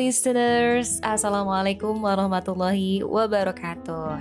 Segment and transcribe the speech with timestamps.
[0.00, 4.16] listeners, Assalamualaikum warahmatullahi wabarakatuh.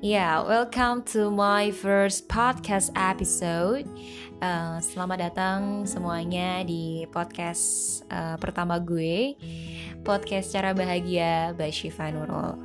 [0.00, 3.84] yeah, welcome to my first podcast episode.
[4.40, 9.36] Uh, Selamat datang semuanya di podcast uh, pertama gue.
[10.08, 12.56] Podcast Cara Bahagia by Shifa Nurul.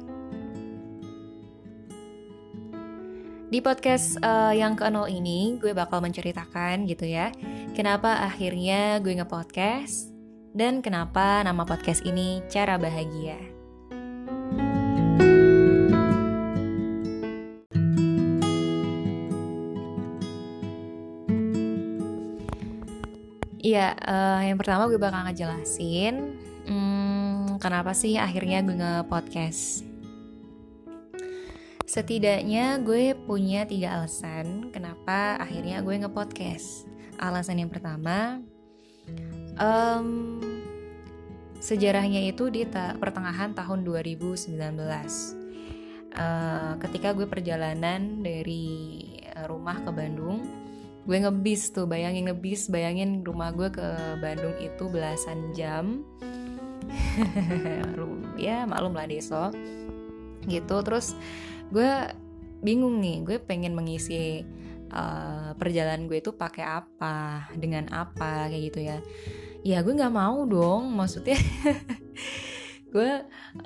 [3.51, 7.35] Di podcast uh, yang ke-0 ini, gue bakal menceritakan gitu ya
[7.75, 10.16] Kenapa akhirnya gue nge-podcast
[10.57, 13.37] dan kenapa nama podcast ini Cara Bahagia.
[23.61, 29.85] Iya, uh, yang pertama gue bakal ngejelasin hmm, kenapa sih akhirnya gue nge-podcast.
[31.85, 36.89] Setidaknya gue punya tiga alasan kenapa akhirnya gue nge-podcast.
[37.21, 38.39] Alasan yang pertama,
[39.57, 40.39] um,
[41.57, 44.57] sejarahnya itu di ta pertengahan tahun 2019
[46.15, 49.03] uh, ketika gue perjalanan dari
[49.45, 50.45] rumah ke Bandung
[51.07, 53.87] gue ngebis tuh bayangin ngebis bayangin rumah gue ke
[54.19, 56.03] Bandung itu belasan jam.
[58.37, 59.49] Ya maklum lah deso
[60.45, 61.17] gitu terus
[61.73, 61.89] gue
[62.61, 64.45] bingung nih gue pengen mengisi
[64.91, 68.97] uh, perjalanan gue itu pakai apa dengan apa kayak gitu ya.
[69.65, 71.35] Ya gue nggak mau dong maksudnya
[72.93, 73.11] gue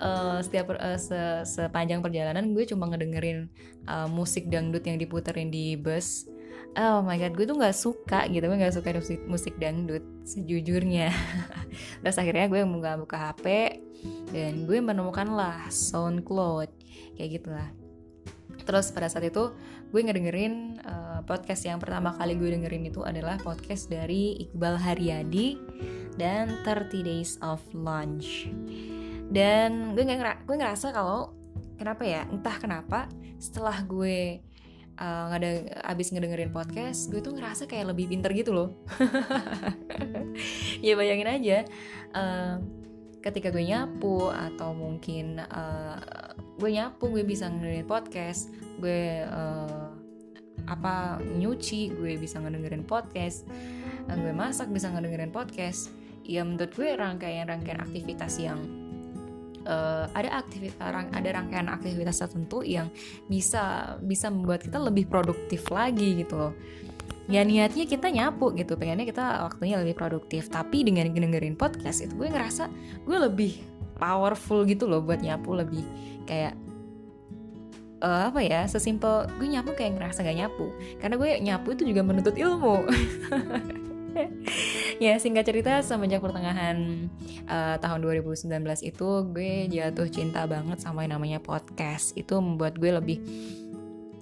[0.01, 3.51] uh, setiap uh, se sepanjang perjalanan gue cuma ngedengerin
[3.85, 6.25] uh, musik dangdut yang diputerin di bus.
[6.71, 11.11] Oh my god gue tuh nggak suka gitu gue nggak suka musik musik dangdut sejujurnya.
[12.01, 13.45] Terus akhirnya gue buka buka hp
[14.31, 16.69] dan gue menemukan lah SoundCloud
[17.19, 17.69] kayak gitulah
[18.71, 19.51] terus pada saat itu
[19.91, 25.59] gue ngedengerin uh, podcast yang pertama kali gue dengerin itu adalah podcast dari Iqbal Haryadi
[26.15, 28.47] dan 30 Days of Lunch.
[29.27, 31.35] Dan gue nggak gue ngerasa kalau
[31.75, 33.11] kenapa ya entah kenapa
[33.43, 34.39] setelah gue
[34.95, 38.71] uh, ngada abis ngedengerin podcast gue tuh ngerasa kayak lebih pinter gitu loh.
[40.81, 41.57] Ya bayangin aja
[42.15, 42.57] uh,
[43.21, 45.99] ketika gue nyapu atau mungkin uh,
[46.59, 49.89] gue nyapu gue bisa ngedengerin podcast gue uh,
[50.69, 53.49] apa nyuci gue bisa ngedengerin podcast
[54.09, 55.91] uh, gue masak bisa ngedengerin podcast.
[56.25, 58.61] Ya menurut gue rangkaian-rangkaian aktivitas yang
[59.65, 60.79] uh, ada aktivitas
[61.11, 62.93] ada rangkaian aktivitas tertentu yang
[63.25, 66.53] bisa bisa membuat kita lebih produktif lagi gitu loh.
[67.29, 70.51] Ya niatnya kita nyapu gitu pengennya kita waktunya lebih produktif.
[70.51, 72.69] Tapi dengan dengerin podcast itu gue ngerasa
[73.05, 73.70] gue lebih
[74.01, 75.85] powerful gitu loh buat nyapu lebih
[76.25, 76.57] kayak
[78.01, 80.73] uh, apa ya sesimpel gue nyapu kayak ngerasa gak nyapu.
[80.97, 82.75] Karena gue nyapu itu juga menuntut ilmu.
[85.01, 87.09] Ya singkat cerita semenjak pertengahan
[87.47, 88.51] uh, tahun 2019
[88.83, 92.13] itu gue jatuh cinta banget sama yang namanya podcast.
[92.13, 93.17] Itu membuat gue lebih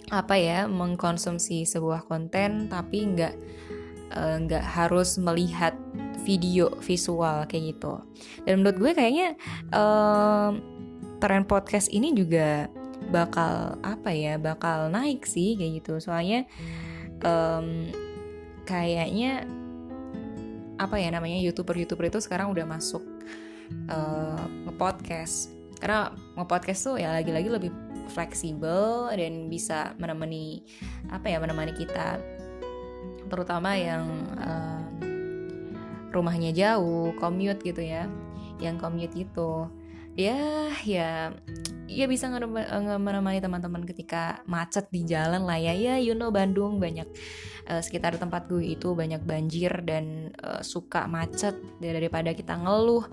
[0.08, 3.34] apa ya mengkonsumsi sebuah konten tapi nggak
[4.10, 5.78] eh, nggak uh, harus melihat
[6.30, 8.06] video visual kayak gitu.
[8.46, 9.34] Dan menurut gue kayaknya
[9.74, 10.54] uh,
[11.18, 12.70] tren podcast ini juga
[13.10, 15.98] bakal apa ya bakal naik sih kayak gitu.
[15.98, 16.46] Soalnya
[17.26, 17.90] um,
[18.70, 19.50] kayaknya
[20.78, 23.02] apa ya namanya youtuber youtuber itu sekarang udah masuk
[23.90, 25.50] uh, nge-podcast.
[25.82, 27.72] Karena nge-podcast tuh ya lagi-lagi lebih
[28.14, 30.62] fleksibel dan bisa menemani
[31.10, 32.22] apa ya menemani kita.
[33.30, 34.06] Terutama yang
[34.38, 34.79] uh,
[36.10, 38.10] rumahnya jauh commute gitu ya.
[38.60, 39.70] Yang commute itu.
[40.20, 41.32] Ya ya
[41.88, 42.28] ya bisa
[43.00, 45.72] menemani teman-teman ketika macet di jalan lah ya.
[45.72, 47.08] Ya you know Bandung banyak
[47.72, 53.08] uh, sekitar tempat gue itu banyak banjir dan uh, suka macet daripada kita ngeluh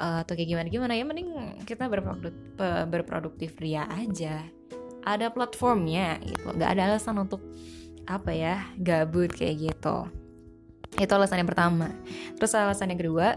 [0.00, 2.40] uh, atau kayak gimana gimana ya mending kita berproduktif
[2.88, 4.40] berproduktif ria aja.
[5.06, 6.56] Ada platformnya gitu.
[6.56, 7.44] Nggak ada alasan untuk
[8.06, 10.25] apa ya gabut kayak gitu
[10.96, 11.92] itu alasan yang pertama.
[12.36, 13.36] Terus alasan yang kedua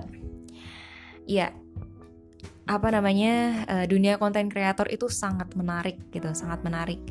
[1.29, 1.53] ya
[2.69, 7.01] apa namanya uh, dunia konten kreator itu sangat menarik gitu sangat menarik.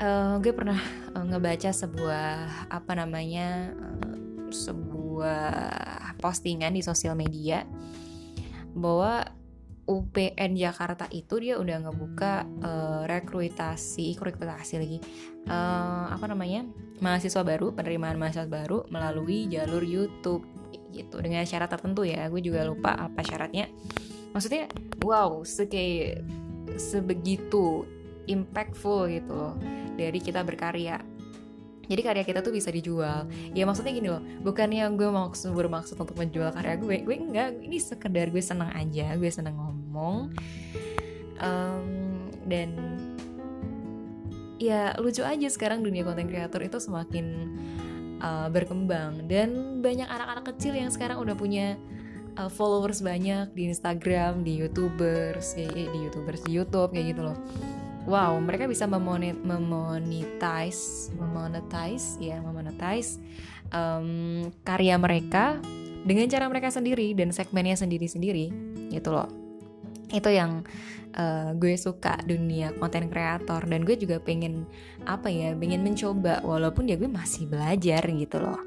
[0.00, 0.80] Uh, gue pernah
[1.12, 2.28] uh, ngebaca sebuah
[2.72, 4.16] apa namanya uh,
[4.48, 5.52] sebuah
[6.18, 7.68] postingan di sosial media
[8.72, 9.28] bahwa
[9.90, 14.98] UPN Jakarta itu dia udah ngebuka uh, rekrutasi rekrutasi lagi.
[15.50, 16.62] Uh, apa namanya?
[17.02, 20.46] Mahasiswa baru penerimaan mahasiswa baru melalui jalur YouTube.
[20.94, 21.18] Gitu.
[21.18, 23.66] Dengan syarat tertentu ya gue juga lupa apa syaratnya.
[24.30, 24.70] Maksudnya
[25.02, 26.22] wow seke
[26.78, 27.82] sebegitu
[28.30, 29.54] impactful gitu loh
[29.98, 31.02] dari kita berkarya.
[31.90, 33.26] Jadi karya kita tuh bisa dijual.
[33.50, 37.58] Ya maksudnya gini loh bukannya gue maksud bermaksud untuk menjual karya gue gue enggak.
[37.58, 39.79] Ini sekedar gue senang aja gue senang ngomong
[41.40, 41.88] um,
[42.46, 42.68] dan
[44.60, 47.56] ya lucu aja sekarang dunia konten kreator itu semakin
[48.20, 49.26] uh, berkembang.
[49.26, 51.80] Dan banyak anak-anak kecil yang sekarang udah punya
[52.36, 57.38] uh, followers banyak di Instagram, di YouTubers, ya, di YouTubers di YouTube kayak gitu loh.
[58.08, 63.20] Wow mereka bisa memonet memonetize memonetize ya memonetize
[63.76, 65.60] um, karya mereka
[66.08, 68.48] dengan cara mereka sendiri dan segmennya sendiri-sendiri
[68.88, 69.39] gitu loh
[70.10, 70.62] itu yang
[71.14, 73.64] uh, gue suka dunia konten kreator.
[73.66, 74.66] Dan gue juga pengen
[75.06, 76.42] apa ya pengen mencoba.
[76.44, 78.60] Walaupun ya gue masih belajar gitu loh.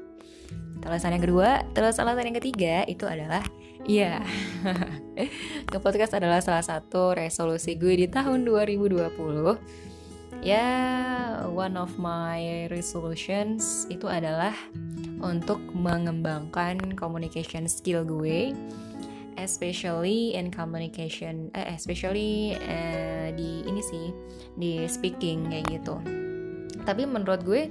[0.80, 1.48] Terus alasan yang kedua.
[1.72, 3.44] Terus alasan yang ketiga itu adalah
[3.84, 4.24] Iya,
[5.20, 5.76] yeah.
[5.76, 9.12] podcast adalah salah satu resolusi gue di tahun 2020
[10.40, 10.68] Ya,
[11.52, 14.56] one of my resolutions itu adalah
[15.20, 18.56] untuk mengembangkan communication skill gue
[19.36, 24.06] especially in communication eh, especially eh, di ini sih
[24.54, 25.98] di speaking kayak gitu.
[26.84, 27.70] Tapi menurut gue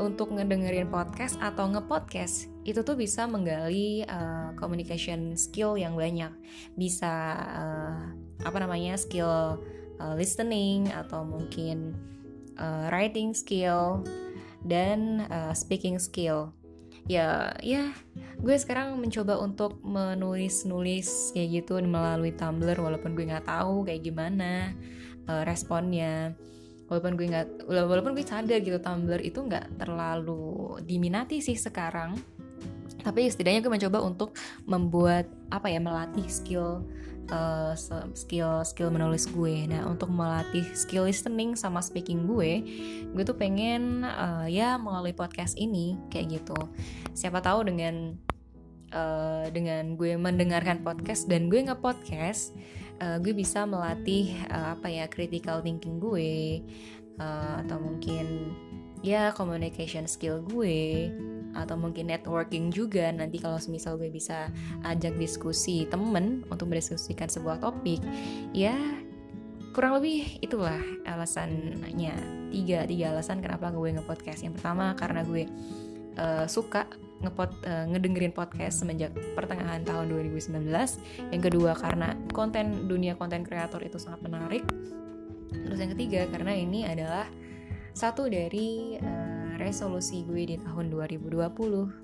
[0.00, 6.30] untuk ngedengerin podcast atau ngepodcast itu tuh bisa menggali uh, communication skill yang banyak.
[6.78, 8.02] Bisa uh,
[8.42, 9.60] apa namanya skill
[10.00, 11.92] uh, listening atau mungkin
[12.56, 14.06] uh, writing skill
[14.62, 16.54] dan uh, speaking skill
[17.10, 17.90] ya ya
[18.38, 24.02] gue sekarang mencoba untuk menulis nulis kayak gitu melalui Tumblr walaupun gue nggak tahu kayak
[24.02, 24.74] gimana
[25.30, 26.34] uh, responnya.
[26.90, 32.20] Walaupun gue nggak walaupun gue sadar gitu Tumblr itu nggak terlalu diminati sih sekarang
[33.02, 36.86] tapi setidaknya gue mencoba untuk membuat apa ya melatih skill
[37.30, 37.74] uh,
[38.16, 39.68] skill skill menulis gue.
[39.68, 42.64] Nah untuk melatih skill listening sama speaking gue
[43.12, 46.58] gue tuh pengen uh, ya melalui podcast ini kayak gitu.
[47.14, 48.16] Siapa tahu dengan
[48.94, 52.56] uh, dengan gue mendengarkan podcast dan gue nge-podcast
[53.02, 56.62] uh, gue bisa melatih uh, apa ya critical thinking gue
[57.18, 58.54] uh, atau mungkin
[59.02, 61.10] ya communication skill gue
[61.52, 64.48] atau mungkin networking juga nanti kalau semisal gue bisa
[64.84, 68.00] ajak diskusi temen untuk mendiskusikan sebuah topik
[68.56, 68.74] ya
[69.72, 72.12] kurang lebih itulah alasannya
[72.52, 75.48] tiga tiga alasan kenapa gue ngepodcast yang pertama karena gue
[76.20, 76.84] uh, suka
[77.22, 80.66] ngepot uh, ngedengerin podcast semenjak pertengahan tahun 2019.
[81.30, 84.66] Yang kedua karena konten dunia konten kreator itu sangat menarik.
[85.52, 87.30] Terus yang ketiga karena ini adalah
[87.94, 89.31] satu dari uh,
[89.62, 92.02] resolusi gue di tahun 2020.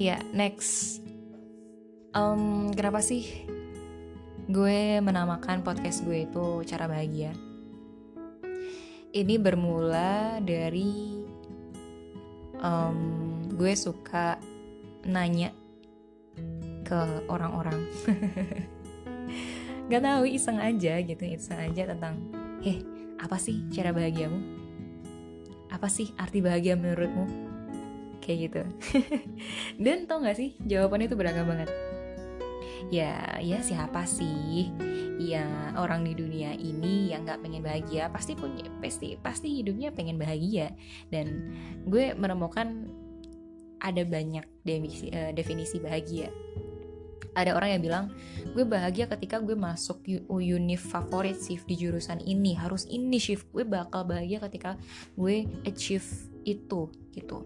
[0.00, 1.04] Ya, next.
[2.16, 3.44] Um, kenapa sih
[4.48, 7.36] gue menamakan podcast gue itu cara bahagia.
[9.12, 11.20] Ini bermula dari
[12.64, 12.98] um,
[13.52, 14.40] gue suka
[15.04, 15.59] nanya
[16.90, 17.86] ke orang-orang.
[19.90, 22.18] Gak tahu iseng aja gitu, iseng aja tentang,
[22.66, 22.82] heh
[23.22, 24.38] apa sih cara bahagiamu?
[25.70, 27.30] Apa sih arti bahagia menurutmu?
[28.18, 28.62] Kayak gitu.
[29.84, 31.70] Dan tau gak sih jawabannya itu beragam banget
[32.90, 34.72] ya ya siapa sih
[35.20, 40.18] ya orang di dunia ini yang nggak pengen bahagia pasti punya pasti pasti hidupnya pengen
[40.18, 40.74] bahagia
[41.12, 41.54] dan
[41.86, 42.90] gue menemukan
[43.80, 46.28] ada banyak definisi, uh, definisi bahagia
[47.36, 48.04] ada orang yang bilang
[48.50, 52.56] gue bahagia ketika gue masuk univ favorit shift di jurusan ini.
[52.58, 53.48] Harus ini shift.
[53.54, 54.74] Gue bakal bahagia ketika
[55.14, 56.06] gue achieve
[56.44, 57.44] itu gitu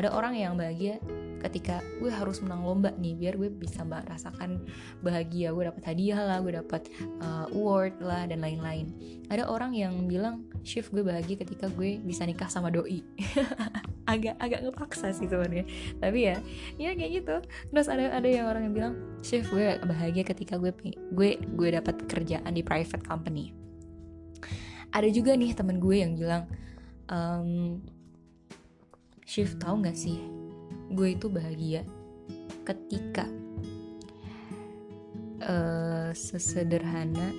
[0.00, 0.96] ada orang yang bahagia
[1.40, 4.64] ketika gue harus menang lomba nih biar gue bisa merasakan
[5.04, 5.52] bahagia.
[5.52, 6.88] Gue dapat hadiah lah gue dapat
[7.20, 8.92] uh, award lah dan lain-lain.
[9.28, 13.04] Ada orang yang bilang shift gue bahagia ketika gue bisa nikah sama doi.
[14.10, 15.68] Agak agak ngepaksa sih sebenarnya.
[16.00, 16.36] Tapi ya
[16.80, 17.36] ya kayak gitu.
[17.70, 20.74] Terus ada ada yang orang yang bilang shift gue bahagia ketika gue
[21.12, 23.52] gue gue dapat kerjaan di private company.
[24.90, 26.50] Ada juga nih temen gue yang bilang
[27.06, 27.78] um,
[29.30, 30.18] shift tahu nggak sih?
[30.90, 31.86] Gue itu bahagia
[32.66, 33.30] ketika
[35.46, 37.30] uh, sesederhana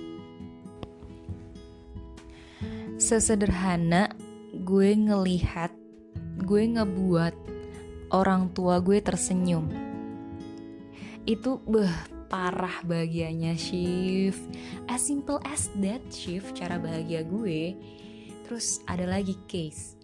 [2.96, 4.08] sesederhana
[4.56, 5.68] gue ngelihat
[6.40, 7.36] gue ngebuat
[8.08, 9.68] orang tua gue tersenyum.
[11.28, 11.92] Itu beh
[12.32, 14.40] parah bahagianya shift
[14.88, 17.76] as simple as that shift cara bahagia gue.
[18.48, 20.00] Terus ada lagi case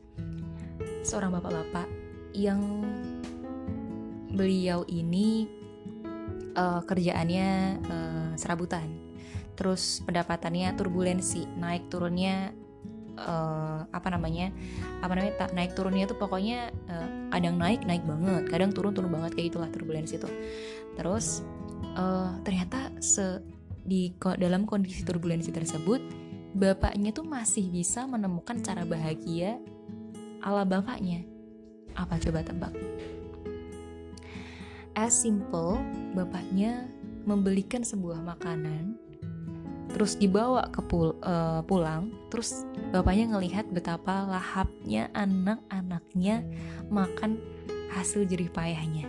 [1.03, 1.89] seorang bapak-bapak
[2.37, 2.61] yang
[4.35, 5.49] beliau ini
[6.55, 7.49] uh, kerjaannya
[7.89, 8.87] uh, serabutan.
[9.59, 12.55] Terus pendapatannya turbulensi naik turunnya
[13.19, 14.55] uh, apa namanya
[15.03, 18.47] apa namanya tak naik turunnya tuh pokoknya uh, kadang naik naik banget.
[18.47, 20.31] Kadang turun turun banget kayak itulah turbulensi itu
[20.99, 21.47] terus
[21.95, 23.39] uh, ternyata se
[23.89, 26.03] di dalam kondisi turbulensi tersebut
[26.53, 29.57] bapaknya tuh masih bisa menemukan cara bahagia
[30.49, 31.29] ala bapaknya.
[31.93, 32.73] Apa coba tebak?
[34.97, 35.77] As simple
[36.17, 36.89] bapaknya
[37.29, 38.97] membelikan sebuah makanan
[39.89, 46.45] terus dibawa ke pul uh, pulang terus bapaknya ngelihat betapa lahapnya anak-anaknya
[46.89, 47.41] makan
[47.93, 49.09] hasil jerih payahnya.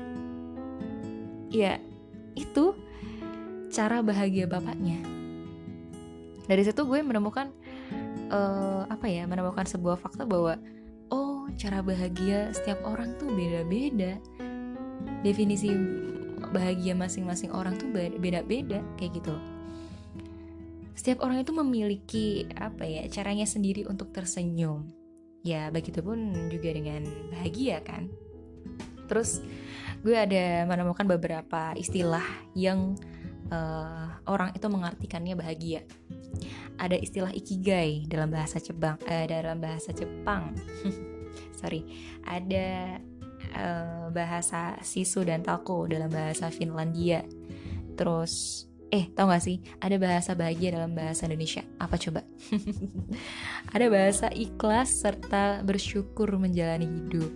[1.51, 1.79] Ya
[2.35, 2.75] itu
[3.71, 4.99] cara bahagia bapaknya.
[6.47, 7.53] Dari situ gue menemukan
[8.31, 10.57] uh, apa ya menemukan sebuah fakta bahwa
[11.55, 14.19] cara bahagia setiap orang tuh beda-beda.
[15.23, 15.71] Definisi
[16.51, 19.35] bahagia masing-masing orang tuh beda-beda kayak gitu
[20.99, 22.27] setiap orang itu memiliki
[22.59, 24.83] apa ya caranya sendiri untuk tersenyum.
[25.47, 28.11] Ya begitupun juga dengan bahagia kan?
[29.07, 29.39] Terus
[30.03, 32.99] gue ada menemukan beberapa istilah yang
[33.47, 35.87] uh, orang itu mengartikannya bahagia.
[36.75, 40.51] Ada istilah ikigai dalam bahasa Jepang uh, dalam bahasa Jepang
[41.59, 41.83] sorry
[42.23, 42.97] ada
[43.59, 47.27] uh, bahasa sisu dan tako dalam bahasa Finlandia
[47.99, 49.61] terus Eh, tau gak sih?
[49.77, 51.61] Ada bahasa bahagia dalam bahasa Indonesia.
[51.77, 52.25] Apa coba?
[53.75, 57.29] ada bahasa ikhlas serta bersyukur menjalani hidup.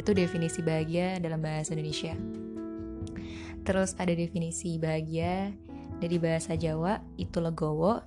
[0.00, 2.16] Itu definisi bahagia dalam bahasa Indonesia.
[3.68, 5.52] Terus ada definisi bahagia
[6.00, 8.00] dari bahasa Jawa, itu legowo.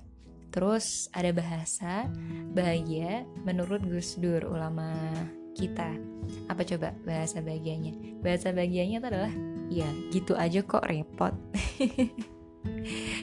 [0.56, 2.08] Terus ada bahasa
[2.56, 4.88] bahagia menurut Gus Dur, ulama
[5.52, 5.92] kita.
[6.48, 7.92] Apa coba bahasa bahagianya?
[8.24, 9.32] Bahasa bahagianya itu adalah,
[9.68, 11.36] ya gitu aja kok repot.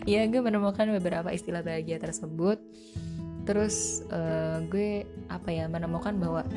[0.10, 2.60] ya gue menemukan beberapa istilah bahagia tersebut
[3.44, 6.48] terus uh, gue apa ya menemukan bahwa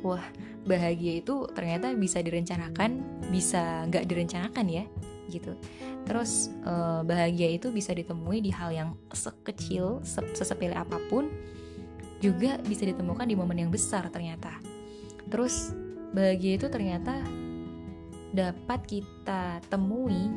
[0.00, 0.24] wah
[0.64, 4.84] bahagia itu ternyata bisa direncanakan bisa nggak direncanakan ya
[5.30, 5.54] gitu
[6.04, 10.02] terus uh, bahagia itu bisa ditemui di hal yang sekecil
[10.34, 11.30] sesepele apa pun
[12.20, 14.52] juga bisa ditemukan di momen yang besar ternyata
[15.30, 15.72] terus
[16.12, 17.16] bahagia itu ternyata
[18.30, 20.30] dapat kita temui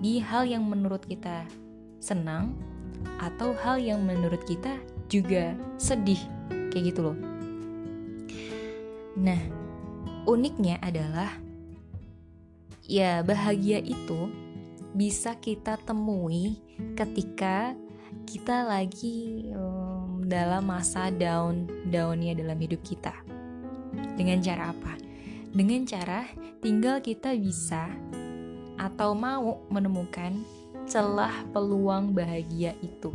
[0.00, 1.44] di hal yang menurut kita
[2.02, 2.56] senang
[3.22, 4.74] atau hal yang menurut kita
[5.06, 6.18] juga sedih
[6.72, 7.18] kayak gitu loh.
[9.20, 9.38] Nah,
[10.24, 11.30] uniknya adalah
[12.86, 14.30] ya bahagia itu
[14.92, 16.60] bisa kita temui
[16.98, 17.72] ketika
[18.28, 23.12] kita lagi um, dalam masa down downnya dalam hidup kita.
[24.16, 24.94] Dengan cara apa?
[25.52, 26.28] Dengan cara
[26.60, 27.88] tinggal kita bisa
[28.80, 30.40] atau mau menemukan
[30.88, 33.12] celah peluang bahagia itu.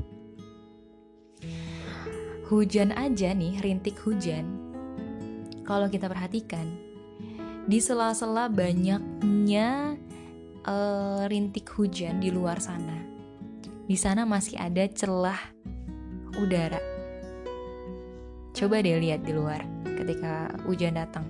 [2.47, 4.47] Hujan aja nih, rintik hujan.
[5.67, 6.86] Kalau kita perhatikan,
[7.67, 9.99] di sela-sela banyaknya
[10.63, 12.95] uh, rintik hujan di luar sana,
[13.83, 15.37] di sana masih ada celah
[16.39, 16.79] udara.
[18.55, 19.67] Coba deh lihat di luar
[19.99, 21.27] ketika hujan datang.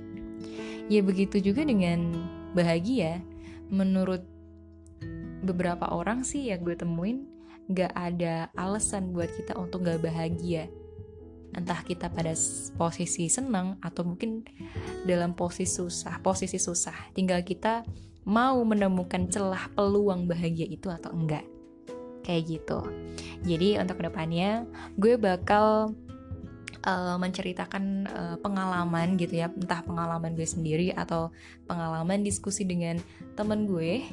[0.88, 2.14] Ya begitu juga dengan
[2.54, 3.20] bahagia
[3.74, 4.24] menurut
[5.42, 7.28] beberapa orang sih yang gue temuin
[7.68, 10.72] gak ada alasan buat kita untuk gak bahagia
[11.56, 12.36] entah kita pada
[12.76, 14.44] posisi senang atau mungkin
[15.08, 17.14] dalam posisi susah posisi susah.
[17.16, 17.88] Tinggal kita
[18.28, 21.48] mau menemukan celah peluang bahagia itu atau enggak.
[22.28, 22.80] Kayak gitu.
[23.48, 24.68] Jadi untuk ke depannya
[25.00, 25.96] gue bakal
[26.84, 29.48] uh, menceritakan uh, pengalaman gitu ya.
[29.48, 31.32] Entah pengalaman gue sendiri atau
[31.72, 33.00] pengalaman diskusi dengan
[33.40, 34.04] temen gue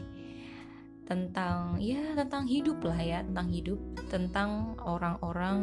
[1.05, 3.19] tentang ya tentang hidup lah ya.
[3.27, 5.57] Tentang hidup tentang orang-orang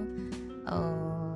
[0.67, 1.30] uh,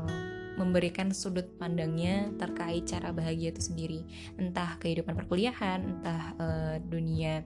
[0.56, 4.02] memberikan sudut pandangnya terkait cara bahagia itu sendiri.
[4.40, 7.44] Entah kehidupan perkuliahan entah uh, dunia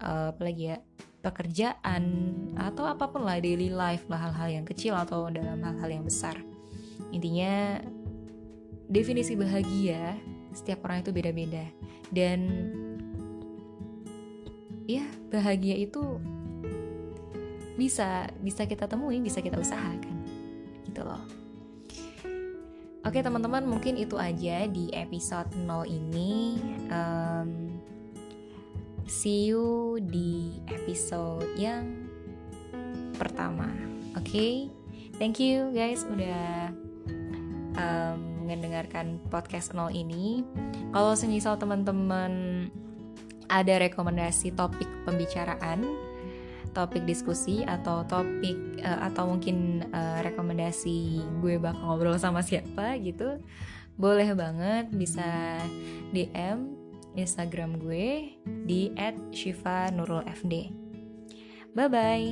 [0.00, 0.76] uh, apalagi ya
[1.20, 2.04] pekerjaan
[2.56, 6.40] atau apa pun lah daily life lah hal-hal yang kecil atau dalam hal-hal yang besar.
[7.12, 7.80] Intinya
[8.88, 10.16] definisi bahagia
[10.56, 11.64] setiap orang itu beda-beda.
[12.08, 12.40] Dan
[14.88, 16.02] ya bahagia itu
[17.76, 20.16] bisa bisa kita temui bisa kita usahakan.
[20.88, 21.39] Gitu loh
[23.00, 26.60] Oke teman-teman mungkin itu aja di episode 0 ini
[26.92, 27.72] um,
[29.08, 32.06] See you di episode yang
[33.16, 33.66] pertama
[34.14, 34.54] Oke okay?
[35.20, 36.72] Thank you guys udah
[37.76, 40.42] um, mendengarkan podcast nol ini.
[40.90, 42.66] Kalau semisal teman-teman
[43.52, 45.84] ada rekomendasi topik pembicaraan
[46.70, 53.42] topik diskusi atau topik uh, atau mungkin uh, rekomendasi gue bakal ngobrol sama siapa gitu
[54.00, 55.60] boleh banget bisa
[56.14, 56.80] DM
[57.18, 58.94] Instagram gue di
[59.34, 60.54] @shifa_nurul_fd.
[61.74, 62.28] Bye bye.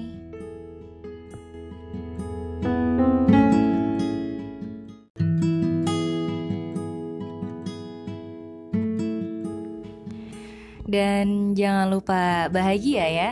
[10.88, 13.30] Dan jangan lupa bahagia ya.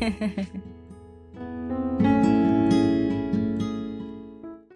[0.00, 0.69] 嘿嘿嘿嘿